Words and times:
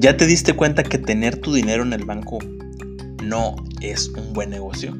¿Ya 0.00 0.16
te 0.16 0.26
diste 0.26 0.54
cuenta 0.54 0.82
que 0.82 0.96
tener 0.96 1.36
tu 1.36 1.52
dinero 1.52 1.82
en 1.82 1.92
el 1.92 2.06
banco 2.06 2.38
no 3.22 3.54
es 3.82 4.08
un 4.08 4.32
buen 4.32 4.48
negocio? 4.48 4.96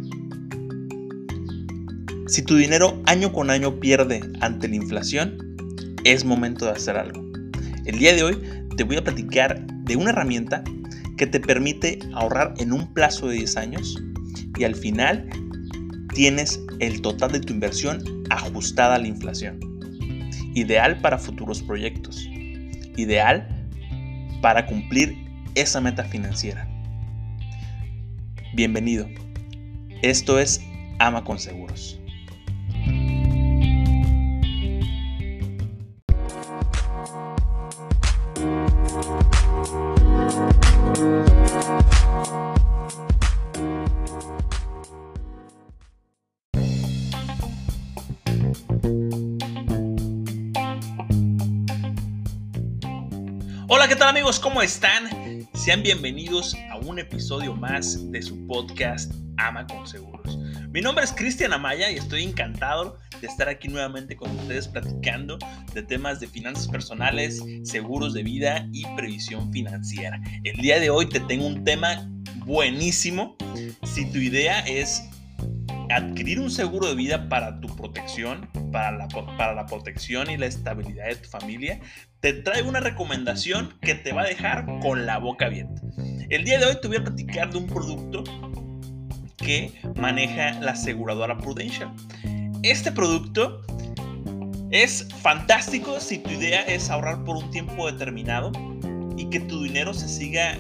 Si 2.27 2.43
tu 2.43 2.57
dinero 2.57 3.01
año 3.07 3.33
con 3.33 3.49
año 3.49 3.81
pierde 3.81 4.21
ante 4.41 4.69
la 4.69 4.77
inflación, 4.77 5.39
es 6.05 6.27
momento 6.27 6.67
de 6.67 6.73
hacer 6.73 6.99
algo. 6.99 7.23
El 7.87 7.99
día 7.99 8.15
de 8.15 8.25
hoy 8.25 8.43
te 8.77 8.85
voy 8.85 8.99
a 8.99 9.03
platicar 9.03 9.67
de 9.67 9.97
una 9.97 10.11
herramienta 10.11 10.63
que 11.17 11.27
te 11.27 11.41
permite 11.41 11.99
ahorrar 12.13 12.53
en 12.59 12.71
un 12.71 12.93
plazo 12.93 13.29
de 13.29 13.37
10 13.37 13.57
años 13.57 13.97
y 14.59 14.65
al 14.65 14.75
final 14.75 15.31
tienes 16.13 16.61
el 16.79 17.01
total 17.01 17.33
de 17.33 17.41
tu 17.41 17.55
inversión 17.55 18.05
ajustada 18.29 18.97
a 18.97 18.99
la 18.99 19.09
inflación. 19.09 19.61
Ideal 20.55 21.01
para 21.01 21.17
futuros 21.17 21.63
proyectos. 21.63 22.29
Ideal 22.99 23.60
para 24.41 24.67
cumplir 24.67 25.17
esa 25.55 25.81
meta 25.81 26.05
financiera. 26.05 26.67
Bienvenido. 28.55 29.07
Esto 30.03 30.39
es 30.39 30.61
Ama 30.99 31.25
con 31.25 31.39
Seguros. 31.39 32.01
Hola, 53.73 53.87
¿qué 53.87 53.95
tal 53.95 54.09
amigos? 54.09 54.41
¿Cómo 54.41 54.63
están? 54.63 55.47
Sean 55.55 55.85
bienvenidos 55.85 56.57
a 56.73 56.79
un 56.79 56.99
episodio 56.99 57.55
más 57.55 58.11
de 58.11 58.21
su 58.21 58.45
podcast 58.49 59.13
Ama 59.37 59.65
con 59.69 59.87
Seguros. 59.87 60.37
Mi 60.71 60.81
nombre 60.81 61.05
es 61.05 61.13
Cristian 61.13 61.53
Amaya 61.53 61.89
y 61.89 61.95
estoy 61.95 62.25
encantado 62.25 62.99
de 63.21 63.29
estar 63.29 63.49
aquí 63.49 63.69
nuevamente 63.69 64.17
con 64.17 64.29
ustedes 64.39 64.67
platicando 64.67 65.39
de 65.73 65.85
temas 65.85 66.19
de 66.19 66.27
finanzas 66.27 66.67
personales, 66.67 67.45
seguros 67.63 68.13
de 68.13 68.25
vida 68.25 68.67
y 68.73 68.85
previsión 68.97 69.53
financiera. 69.53 70.21
El 70.43 70.57
día 70.57 70.81
de 70.81 70.91
hoy 70.91 71.07
te 71.07 71.21
tengo 71.21 71.47
un 71.47 71.63
tema 71.63 72.11
buenísimo. 72.45 73.37
Si 73.85 74.11
tu 74.11 74.19
idea 74.19 74.67
es 74.67 75.05
adquirir 75.91 76.41
un 76.41 76.51
seguro 76.51 76.89
de 76.89 76.97
vida 76.97 77.29
para 77.29 77.61
tu 77.61 77.69
protección, 77.77 78.51
para 78.71 78.91
la, 78.93 79.09
para 79.09 79.55
la 79.55 79.67
protección 79.67 80.31
y 80.31 80.37
la 80.37 80.47
estabilidad 80.47 81.07
de 81.07 81.17
tu 81.17 81.29
familia, 81.29 81.81
te 82.21 82.33
traigo 82.33 82.69
una 82.69 82.81
recomendación 82.81 83.75
que 83.81 83.95
te 83.95 84.13
va 84.13 84.23
a 84.23 84.27
dejar 84.27 84.67
con 84.81 85.07
la 85.07 85.19
boca 85.19 85.47
abierta. 85.47 85.81
El 86.29 86.45
día 86.45 86.59
de 86.59 86.67
hoy 86.67 86.77
te 86.81 86.89
voy 86.89 86.99
a 86.99 87.05
platicar 87.05 87.51
de 87.51 87.59
un 87.59 87.67
producto 87.67 88.25
que 89.37 89.73
maneja 89.97 90.53
la 90.61 90.73
aseguradora 90.73 91.39
Prudential. 91.39 91.93
Este 92.63 92.93
producto 92.93 93.63
es 94.71 95.09
fantástico 95.23 95.99
si 95.99 96.19
tu 96.19 96.31
idea 96.31 96.63
es 96.63 96.91
ahorrar 96.91 97.25
por 97.25 97.37
un 97.37 97.51
tiempo 97.51 97.91
determinado 97.91 98.53
y 99.17 99.29
que 99.31 99.41
tu 99.41 99.63
dinero 99.63 99.95
se 99.95 100.09
siga 100.09 100.59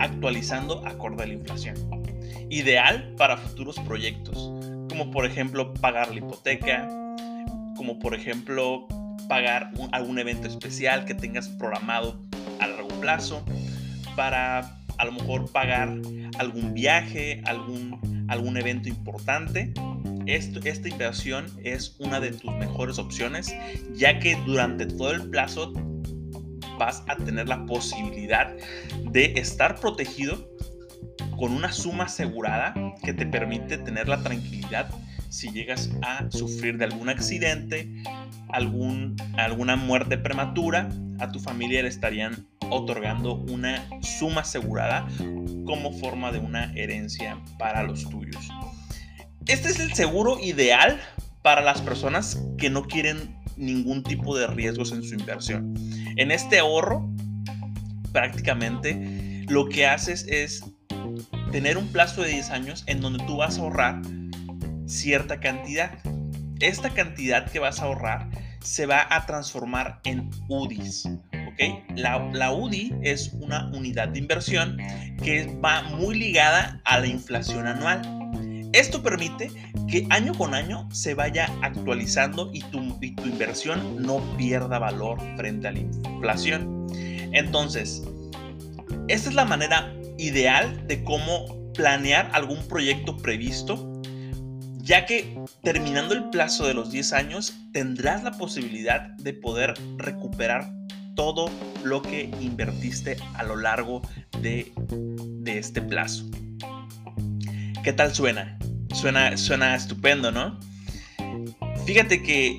actualizando 0.00 0.84
acorde 0.86 1.24
a 1.24 1.26
la 1.26 1.34
inflación 1.34 1.76
ideal 2.50 3.14
para 3.16 3.36
futuros 3.36 3.78
proyectos, 3.80 4.52
como 4.96 5.10
por 5.10 5.26
ejemplo 5.26 5.74
pagar 5.74 6.08
la 6.08 6.16
hipoteca, 6.16 6.88
como 7.76 7.98
por 7.98 8.14
ejemplo 8.14 8.88
pagar 9.28 9.70
algún 9.92 10.18
evento 10.18 10.48
especial 10.48 11.04
que 11.04 11.12
tengas 11.12 11.48
programado 11.48 12.18
a 12.60 12.66
largo 12.66 12.88
plazo, 13.00 13.44
para 14.14 14.78
a 14.96 15.04
lo 15.04 15.12
mejor 15.12 15.52
pagar 15.52 15.94
algún 16.38 16.72
viaje, 16.72 17.42
algún, 17.44 18.24
algún 18.28 18.56
evento 18.56 18.88
importante. 18.88 19.74
Esta 20.24 20.88
inversión 20.88 21.46
es 21.62 21.96
una 21.98 22.18
de 22.18 22.30
tus 22.30 22.50
mejores 22.54 22.98
opciones, 22.98 23.54
ya 23.94 24.18
que 24.18 24.34
durante 24.46 24.86
todo 24.86 25.12
el 25.12 25.28
plazo 25.28 25.74
vas 26.78 27.04
a 27.08 27.16
tener 27.16 27.48
la 27.48 27.66
posibilidad 27.66 28.56
de 29.12 29.34
estar 29.36 29.78
protegido 29.78 30.55
con 31.36 31.52
una 31.52 31.72
suma 31.72 32.04
asegurada 32.04 32.74
que 33.02 33.12
te 33.12 33.26
permite 33.26 33.78
tener 33.78 34.08
la 34.08 34.22
tranquilidad 34.22 34.88
si 35.28 35.50
llegas 35.50 35.90
a 36.02 36.30
sufrir 36.30 36.78
de 36.78 36.84
algún 36.84 37.08
accidente, 37.08 37.88
algún, 38.48 39.16
alguna 39.36 39.76
muerte 39.76 40.18
prematura, 40.18 40.88
a 41.18 41.30
tu 41.30 41.40
familia 41.40 41.82
le 41.82 41.88
estarían 41.88 42.46
otorgando 42.70 43.34
una 43.34 43.86
suma 44.02 44.42
asegurada 44.42 45.06
como 45.64 45.92
forma 45.92 46.32
de 46.32 46.38
una 46.38 46.72
herencia 46.74 47.38
para 47.58 47.82
los 47.82 48.08
tuyos. 48.08 48.48
Este 49.46 49.68
es 49.68 49.80
el 49.80 49.92
seguro 49.94 50.38
ideal 50.40 51.00
para 51.42 51.60
las 51.60 51.80
personas 51.80 52.42
que 52.58 52.70
no 52.70 52.86
quieren 52.86 53.36
ningún 53.56 54.02
tipo 54.02 54.36
de 54.36 54.46
riesgos 54.46 54.92
en 54.92 55.02
su 55.02 55.14
inversión. 55.14 55.74
En 56.16 56.30
este 56.30 56.58
ahorro, 56.58 57.08
prácticamente 58.12 59.44
lo 59.48 59.68
que 59.68 59.86
haces 59.86 60.26
es 60.28 60.64
tener 61.52 61.78
un 61.78 61.88
plazo 61.88 62.22
de 62.22 62.30
10 62.30 62.50
años 62.50 62.84
en 62.86 63.00
donde 63.00 63.24
tú 63.24 63.36
vas 63.38 63.58
a 63.58 63.62
ahorrar 63.62 64.02
cierta 64.86 65.40
cantidad. 65.40 65.98
Esta 66.60 66.90
cantidad 66.90 67.50
que 67.50 67.58
vas 67.58 67.80
a 67.80 67.84
ahorrar 67.84 68.28
se 68.60 68.86
va 68.86 69.06
a 69.10 69.26
transformar 69.26 70.00
en 70.04 70.30
UDIs. 70.48 71.08
¿okay? 71.52 71.84
La, 71.94 72.18
la 72.32 72.52
UDI 72.52 72.94
es 73.02 73.32
una 73.34 73.70
unidad 73.72 74.08
de 74.08 74.18
inversión 74.18 74.76
que 75.22 75.46
va 75.64 75.82
muy 75.82 76.18
ligada 76.18 76.80
a 76.84 76.98
la 76.98 77.06
inflación 77.06 77.66
anual. 77.66 78.02
Esto 78.72 79.02
permite 79.02 79.50
que 79.88 80.06
año 80.10 80.34
con 80.34 80.54
año 80.54 80.88
se 80.92 81.14
vaya 81.14 81.48
actualizando 81.62 82.50
y 82.52 82.60
tu, 82.60 82.98
tu 82.98 83.22
inversión 83.24 84.02
no 84.02 84.18
pierda 84.36 84.78
valor 84.78 85.18
frente 85.36 85.68
a 85.68 85.72
la 85.72 85.78
inflación. 85.78 86.86
Entonces, 87.32 88.02
esta 89.08 89.28
es 89.28 89.34
la 89.34 89.44
manera 89.44 89.95
ideal 90.18 90.86
de 90.86 91.02
cómo 91.04 91.72
planear 91.74 92.30
algún 92.32 92.66
proyecto 92.68 93.16
previsto, 93.16 94.00
ya 94.78 95.04
que 95.04 95.38
terminando 95.62 96.14
el 96.14 96.30
plazo 96.30 96.66
de 96.66 96.74
los 96.74 96.90
10 96.90 97.12
años 97.12 97.54
tendrás 97.72 98.22
la 98.24 98.32
posibilidad 98.32 99.10
de 99.18 99.34
poder 99.34 99.74
recuperar 99.98 100.72
todo 101.14 101.50
lo 101.84 102.02
que 102.02 102.30
invertiste 102.40 103.16
a 103.34 103.42
lo 103.42 103.56
largo 103.56 104.02
de, 104.40 104.72
este 105.46 105.80
plazo. 105.80 106.28
¿Qué 107.82 107.92
tal 107.92 108.14
suena? 108.14 108.58
Suena, 108.92 109.36
suena 109.36 109.74
estupendo, 109.74 110.32
¿no? 110.32 110.58
Fíjate 111.86 112.22
que 112.22 112.58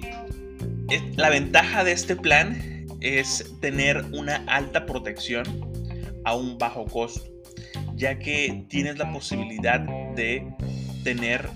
la 1.15 1.29
ventaja 1.29 1.83
de 1.83 1.91
este 1.91 2.15
plan 2.15 2.85
es 3.01 3.45
tener 3.61 4.05
una 4.13 4.37
alta 4.47 4.85
protección 4.85 5.45
a 6.23 6.33
un 6.33 6.57
bajo 6.57 6.85
costo 6.85 7.36
ya 7.97 8.19
que 8.19 8.65
tienes 8.69 8.97
la 8.97 9.11
posibilidad 9.11 9.79
de 10.15 10.47
tener 11.03 11.49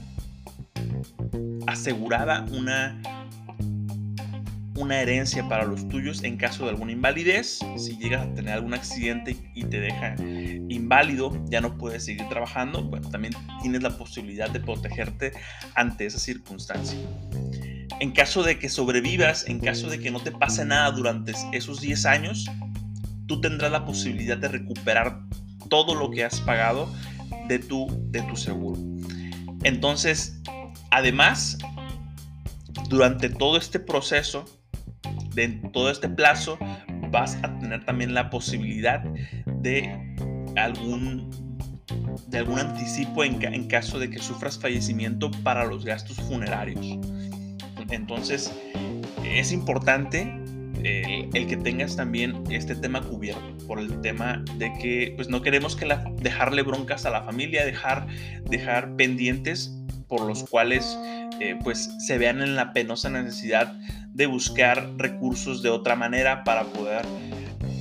asegurada 1.68 2.46
una, 2.52 3.00
una 4.75 5.00
herencia 5.00 5.47
para 5.47 5.66
los 5.66 5.88
tuyos 5.88 6.24
en 6.24 6.38
caso 6.38 6.63
de 6.63 6.72
alguna 6.72 6.91
invalidez. 6.91 7.59
Si 7.78 7.96
llegas 7.97 8.28
a 8.28 8.34
tener 8.34 8.56
algún 8.56 8.74
accidente 8.74 9.38
y 9.53 9.63
te 9.66 9.80
deja 9.80 10.16
inválido, 10.19 11.31
ya 11.47 11.62
no 11.62 11.78
puedes 11.78 12.06
seguir 12.06 12.28
trabajando, 12.28 12.84
bueno, 12.84 13.07
también 13.09 13.35
tienes 13.62 13.84
la 13.84 13.96
posibilidad 13.96 14.50
de 14.50 14.59
protegerte 14.59 15.34
ante 15.75 16.07
esa 16.07 16.18
circunstancia. 16.18 16.97
En 18.00 18.12
caso 18.12 18.41
de 18.41 18.57
que 18.57 18.68
sobrevivas, 18.68 19.48
en 19.48 19.60
caso 19.60 19.88
de 19.88 20.00
que 20.00 20.10
no 20.10 20.19
te 20.21 20.31
pase 20.31 20.65
nada 20.65 20.89
durante 20.89 21.33
esos 21.51 21.81
10 21.81 22.06
años, 22.07 22.50
tú 23.27 23.42
tendrás 23.42 23.71
la 23.71 23.86
posibilidad 23.86 24.38
de 24.38 24.48
recuperar 24.48 25.21
todo 25.71 25.95
lo 25.95 26.12
que 26.12 26.25
has 26.25 26.41
pagado 26.41 26.94
de 27.47 27.57
tu, 27.57 27.88
de 28.12 28.21
tu 28.23 28.35
seguro. 28.35 28.77
Entonces, 29.63 30.41
además, 30.91 31.57
durante 32.89 33.29
todo 33.29 33.57
este 33.57 33.79
proceso, 33.79 34.44
de 35.33 35.47
todo 35.71 35.89
este 35.89 36.09
plazo, 36.09 36.59
vas 37.09 37.38
a 37.41 37.57
tener 37.59 37.85
también 37.85 38.13
la 38.13 38.29
posibilidad 38.29 39.01
de 39.45 40.13
algún, 40.57 41.29
de 42.27 42.39
algún 42.39 42.59
anticipo 42.59 43.24
en, 43.24 43.41
en 43.41 43.67
caso 43.69 43.97
de 43.97 44.09
que 44.09 44.19
sufras 44.19 44.59
fallecimiento 44.59 45.31
para 45.41 45.65
los 45.65 45.85
gastos 45.85 46.17
funerarios. 46.17 46.85
Entonces, 47.89 48.51
es 49.24 49.53
importante 49.53 50.40
eh, 50.83 51.30
el 51.33 51.48
que 51.48 51.57
tengas 51.57 51.95
también 51.95 52.44
este 52.50 52.75
tema 52.75 53.01
cubierto 53.01 53.57
por 53.68 53.80
el 53.80 54.01
tema 54.01 54.44
de 54.57 54.74
que 54.74 55.13
pues 55.16 55.30
no 55.30 55.42
queremos 55.42 55.75
que 55.75 55.86
la, 55.86 56.04
dejarle 56.22 56.63
broncas 56.63 57.06
a 57.06 57.10
la 57.10 57.24
familia, 57.24 57.66
dejar, 57.66 58.07
dejar 58.50 58.95
pendientes 58.95 59.75
por 60.07 60.22
los 60.22 60.44
cuales 60.44 60.98
eh, 61.39 61.56
pues 61.63 61.89
se 62.00 62.18
vean 62.18 62.42
en 62.42 62.56
la 62.56 62.74
penosa 62.74 63.10
necesidad 63.10 63.74
de 64.13 64.25
buscar 64.25 64.92
recursos 64.98 65.62
de 65.62 65.69
otra 65.69 65.95
manera 65.95 66.44
para 66.44 66.63
poder 66.63 67.06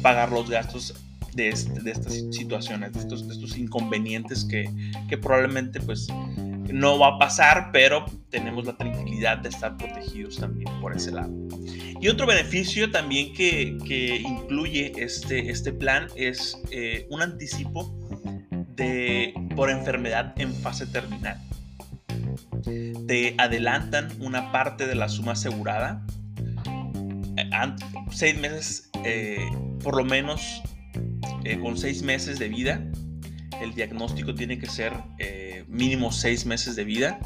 pagar 0.03 0.31
los 0.31 0.49
gastos 0.49 0.95
de, 1.35 1.49
estas 1.49 2.15
situaciones, 2.31 2.93
de 2.93 3.01
estos, 3.01 3.27
de 3.27 3.35
estos 3.35 3.57
inconvenientes 3.57 4.45
que, 4.45 4.69
que, 5.09 5.17
probablemente 5.19 5.81
pues 5.81 6.09
no 6.73 6.99
va 6.99 7.17
a 7.17 7.19
pasar, 7.19 7.71
pero 7.73 8.05
tenemos 8.31 8.65
la 8.67 8.77
tranquilidad 8.77 9.39
de 9.39 9.49
estar 9.49 9.77
protegidos 9.77 10.37
también 10.39 10.69
por 10.81 10.95
ese 10.95 11.11
lado. 11.13 11.33
Y 12.01 12.09
otro 12.09 12.27
beneficio 12.27 12.91
también 12.91 13.35
que, 13.35 14.23
incluye 14.27 14.93
este, 14.97 15.51
este 15.51 15.73
plan 15.73 16.09
es 16.17 16.57
eh, 16.71 17.07
un 17.11 17.21
anticipo 17.21 17.95
de, 18.77 19.35
por 19.55 19.71
enfermedad 19.71 20.33
en 20.41 20.55
fase 20.55 20.87
terminal. 20.87 21.39
Te 23.07 23.35
adelantan 23.37 24.09
una 24.21 24.51
parte 24.51 24.87
de 24.87 24.95
la 24.95 25.09
suma 25.09 25.33
asegurada 25.33 26.07
eh, 27.37 27.51
seis 28.11 28.39
meses, 28.39 28.91
eh, 29.05 29.39
por 29.83 29.97
lo 29.97 30.05
menos 30.05 30.63
con 31.63 31.77
seis 31.77 32.03
meses 32.03 32.39
de 32.39 32.49
vida. 32.49 32.83
El 33.61 33.75
diagnóstico 33.75 34.35
tiene 34.35 34.59
que 34.59 34.67
ser 34.67 34.93
mínimo 35.69 36.13
seis 36.13 36.47
meses 36.47 36.77
de 36.77 36.85
vida. 36.85 37.19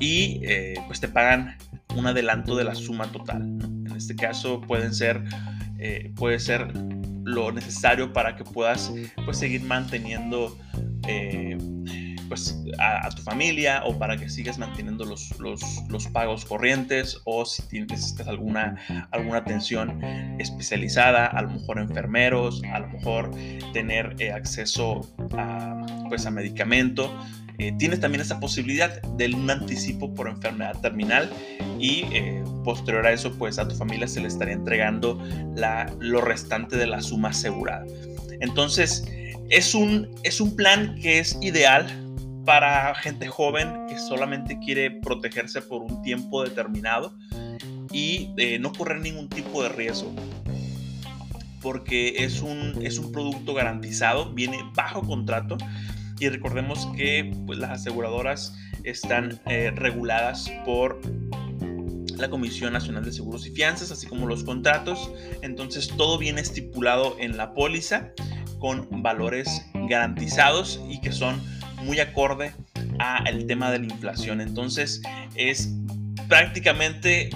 Y 0.00 0.40
pues 0.86 1.00
te 1.00 1.08
pagan 1.08 1.56
un 1.96 2.06
adelanto 2.06 2.56
de 2.56 2.64
la 2.64 2.74
suma 2.74 3.12
total. 3.12 3.42
En 3.42 3.92
este 3.96 4.16
caso 4.16 4.60
pueden 4.60 4.92
ser, 4.94 5.22
puede 6.16 6.38
ser 6.40 6.72
lo 7.24 7.52
necesario 7.52 8.12
para 8.12 8.34
que 8.34 8.42
puedas 8.42 8.92
pues, 9.24 9.38
seguir 9.38 9.62
manteniendo 9.62 10.58
pues, 12.32 12.56
a, 12.78 13.10
tu 13.10 13.20
familia 13.20 13.82
o 13.84 13.98
para 13.98 14.16
que 14.16 14.30
sigas 14.30 14.56
manteniendo 14.56 15.04
los, 15.04 15.38
los, 15.38 16.06
pagos 16.14 16.46
corrientes 16.46 17.20
o 17.24 17.44
si 17.44 17.62
necesitas 17.80 18.26
alguna, 18.26 18.78
alguna 19.10 19.36
atención 19.36 20.02
especializada, 20.38 21.26
a 21.26 21.42
lo 21.42 21.50
mejor 21.50 21.78
enfermeros, 21.78 22.62
a 22.72 22.78
lo 22.78 22.88
mejor 22.88 23.30
tener 23.74 24.16
eh, 24.18 24.32
acceso 24.32 25.02
a, 25.36 25.84
pues, 26.08 26.24
a 26.24 26.30
medicamento. 26.30 27.14
Eh, 27.58 27.74
tienes 27.78 28.00
también 28.00 28.22
esa 28.22 28.40
posibilidad 28.40 29.02
de 29.02 29.26
un 29.34 29.50
anticipo 29.50 30.14
por 30.14 30.26
enfermedad 30.26 30.80
terminal 30.80 31.30
y 31.78 32.04
eh, 32.14 32.42
posterior 32.64 33.06
a 33.06 33.12
eso 33.12 33.30
pues 33.36 33.58
a 33.58 33.68
tu 33.68 33.74
familia 33.74 34.08
se 34.08 34.22
le 34.22 34.28
estaría 34.28 34.54
entregando 34.54 35.22
la, 35.54 35.94
lo 36.00 36.22
restante 36.22 36.78
de 36.78 36.86
la 36.86 37.02
suma 37.02 37.28
asegurada. 37.28 37.84
Entonces 38.40 39.04
es 39.50 39.74
un, 39.74 40.08
es 40.22 40.40
un 40.40 40.56
plan 40.56 40.96
que 41.02 41.18
es 41.18 41.36
ideal 41.42 42.01
para 42.44 42.94
gente 42.94 43.28
joven 43.28 43.86
que 43.88 43.98
solamente 43.98 44.58
quiere 44.58 44.90
protegerse 44.90 45.62
por 45.62 45.82
un 45.82 46.02
tiempo 46.02 46.42
determinado 46.42 47.16
y 47.92 48.30
eh, 48.36 48.58
no 48.58 48.72
correr 48.72 49.00
ningún 49.00 49.28
tipo 49.28 49.62
de 49.62 49.68
riesgo 49.68 50.12
porque 51.62 52.24
es 52.24 52.42
un, 52.42 52.80
es 52.82 52.98
un 52.98 53.12
producto 53.12 53.54
garantizado, 53.54 54.32
viene 54.32 54.58
bajo 54.74 55.02
contrato 55.02 55.56
y 56.18 56.28
recordemos 56.28 56.88
que 56.96 57.32
pues, 57.46 57.58
las 57.58 57.70
aseguradoras 57.70 58.54
están 58.84 59.40
eh, 59.46 59.72
reguladas 59.74 60.50
por 60.64 61.00
la 62.16 62.28
Comisión 62.28 62.72
Nacional 62.72 63.04
de 63.04 63.12
Seguros 63.12 63.46
y 63.46 63.50
Fianzas, 63.50 63.90
así 63.90 64.06
como 64.06 64.26
los 64.26 64.44
contratos. 64.44 65.10
Entonces 65.40 65.88
todo 65.96 66.18
viene 66.18 66.40
estipulado 66.40 67.16
en 67.18 67.36
la 67.36 67.54
póliza 67.54 68.10
con 68.58 69.02
valores 69.02 69.66
garantizados 69.88 70.80
y 70.88 71.00
que 71.00 71.10
son 71.10 71.40
muy 71.84 72.00
acorde 72.00 72.52
al 72.98 73.46
tema 73.46 73.70
de 73.70 73.80
la 73.80 73.84
inflación. 73.86 74.40
Entonces 74.40 75.02
es 75.34 75.72
prácticamente 76.28 77.30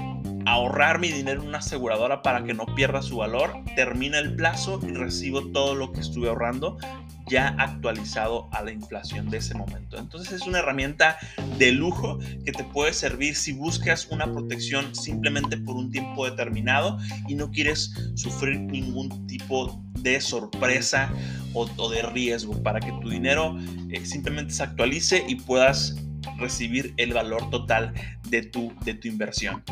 ahorrar 0.46 1.00
mi 1.00 1.08
dinero 1.08 1.42
en 1.42 1.48
una 1.48 1.58
aseguradora 1.58 2.22
para 2.22 2.44
que 2.44 2.54
no 2.54 2.66
pierda 2.66 3.02
su 3.02 3.16
valor, 3.16 3.52
termina 3.74 4.18
el 4.18 4.34
plazo 4.36 4.80
y 4.86 4.92
recibo 4.92 5.48
todo 5.48 5.74
lo 5.74 5.92
que 5.92 6.00
estuve 6.00 6.28
ahorrando 6.28 6.78
ya 7.28 7.48
actualizado 7.58 8.48
a 8.52 8.62
la 8.62 8.72
inflación 8.72 9.28
de 9.28 9.38
ese 9.38 9.54
momento. 9.54 9.98
Entonces 9.98 10.32
es 10.32 10.46
una 10.46 10.58
herramienta 10.58 11.18
de 11.58 11.72
lujo 11.72 12.18
que 12.44 12.52
te 12.52 12.64
puede 12.64 12.92
servir 12.92 13.34
si 13.34 13.52
buscas 13.52 14.06
una 14.10 14.30
protección 14.30 14.94
simplemente 14.94 15.56
por 15.56 15.76
un 15.76 15.90
tiempo 15.90 16.28
determinado 16.28 16.98
y 17.28 17.34
no 17.34 17.50
quieres 17.50 17.92
sufrir 18.14 18.60
ningún 18.60 19.26
tipo 19.26 19.82
de 20.00 20.20
sorpresa 20.20 21.12
o, 21.52 21.88
de 21.88 22.02
riesgo 22.02 22.62
para 22.62 22.80
que 22.80 22.92
tu 23.00 23.08
dinero 23.08 23.56
eh, 23.90 24.04
simplemente 24.04 24.52
se 24.52 24.62
actualice 24.62 25.24
y 25.26 25.36
puedas 25.36 25.96
recibir 26.38 26.92
el 26.96 27.12
valor 27.12 27.50
total 27.50 27.92
de 28.28 28.42
tu, 28.42 28.72
de 28.84 28.94
tu 28.94 29.08
inversión. 29.08 29.64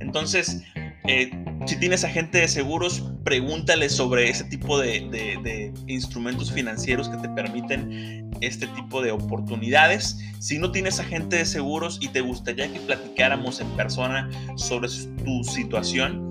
Entonces, 0.00 0.62
eh, 1.08 1.30
si 1.66 1.76
tienes 1.76 2.04
agente 2.04 2.38
de 2.38 2.48
seguros, 2.48 3.04
pregúntale 3.26 3.88
sobre 3.88 4.30
ese 4.30 4.44
tipo 4.44 4.78
de, 4.78 5.72
instrumentos 5.88 6.52
financieros 6.52 7.08
que 7.08 7.16
te 7.16 7.28
permiten 7.30 8.30
este 8.40 8.68
tipo 8.68 9.02
de 9.02 9.10
oportunidades. 9.10 10.16
Si 10.38 10.60
no 10.60 10.70
tienes 10.70 11.00
agente 11.00 11.34
de 11.34 11.44
seguros 11.44 11.98
y 12.00 12.06
te 12.06 12.20
gustaría 12.20 12.72
que 12.72 12.78
platicáramos 12.78 13.60
en 13.60 13.68
persona 13.70 14.30
sobre 14.54 14.88
tu 15.24 15.42
situación, 15.42 16.30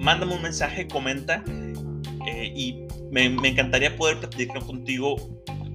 mándame 0.00 0.34
un 0.34 0.40
mensaje, 0.40 0.88
comenta 0.88 1.44
eh, 2.26 2.50
y 2.56 2.86
me, 3.10 3.28
me 3.28 3.48
encantaría 3.48 3.94
poder 3.94 4.20
platicar 4.20 4.64
contigo 4.64 5.16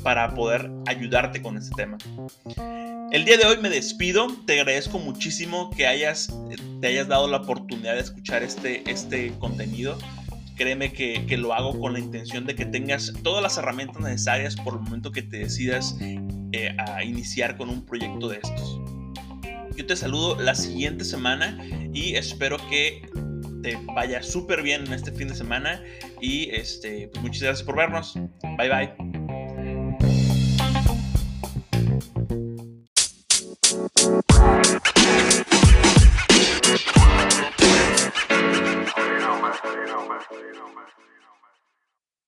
para 0.01 0.33
poder 0.33 0.71
ayudarte 0.87 1.43
con 1.43 1.59
este 1.59 1.75
tema. 1.75 1.99
El 3.11 3.23
día 3.23 3.37
de 3.37 3.45
hoy 3.45 3.57
me 3.61 3.69
despido, 3.69 4.27
te 4.47 4.59
agradezco 4.59 4.97
muchísimo 4.97 5.69
que 5.69 5.85
hayas, 5.85 6.35
te 6.81 6.87
hayas 6.87 7.07
dado 7.07 7.27
la 7.27 7.37
oportunidad 7.37 7.93
de 7.93 8.01
escuchar 8.01 8.41
este, 8.41 8.81
este 8.89 9.31
contenido. 9.37 9.95
Créeme 10.55 10.93
que, 10.93 11.25
que, 11.25 11.37
lo 11.37 11.53
hago 11.53 11.79
con 11.79 11.93
la 11.93 11.99
intención 11.99 12.45
de 12.45 12.55
que 12.55 12.65
tengas 12.65 13.13
todas 13.23 13.43
las 13.43 13.57
herramientas 13.57 14.01
necesarias 14.01 14.55
por 14.55 14.75
el 14.75 14.79
momento 14.79 15.11
que 15.11 15.21
te 15.21 15.39
decidas 15.39 15.97
eh, 15.99 16.75
a 16.87 17.03
iniciar 17.03 17.57
con 17.57 17.69
un 17.69 17.85
proyecto 17.85 18.29
de 18.29 18.39
estos. 18.41 18.79
Yo 19.75 19.85
te 19.85 19.95
saludo 19.95 20.39
la 20.39 20.55
siguiente 20.55 21.03
semana 21.03 21.57
y 21.93 22.15
espero 22.15 22.57
que 22.69 23.09
te 23.61 23.77
vaya 23.93 24.23
súper 24.23 24.61
bien 24.61 24.85
en 24.85 24.93
este 24.93 25.11
fin 25.11 25.27
de 25.27 25.35
semana 25.35 25.83
y 26.21 26.49
este, 26.51 27.09
pues 27.09 27.21
muchas 27.21 27.41
gracias 27.41 27.65
por 27.65 27.75
vernos. 27.75 28.13
Bye 28.57 28.69
bye. 28.69 29.14